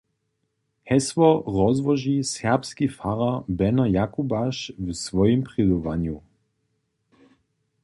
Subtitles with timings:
[0.85, 6.21] Hesło rozłoži Radworski farar Beno Jakubaš w swojim prědowanju.